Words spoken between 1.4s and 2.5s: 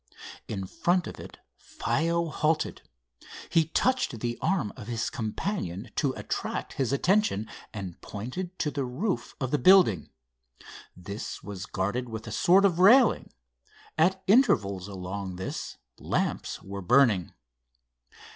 Faiow